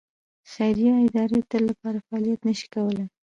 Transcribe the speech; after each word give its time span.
خیریه 0.51 0.93
ادارې 1.07 1.37
د 1.39 1.45
تل 1.49 1.63
لپاره 1.69 2.03
فعالیت 2.07 2.39
نه 2.47 2.53
شي 2.59 2.67
کولای. 2.73 3.05